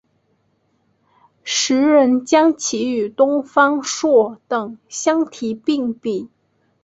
[1.43, 6.27] 时人将其与东方朔等相提并比。